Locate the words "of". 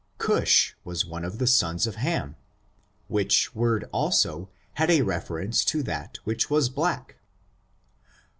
1.23-1.37, 1.85-1.97